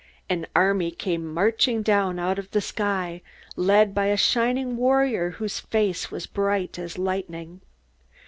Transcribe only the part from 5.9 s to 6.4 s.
was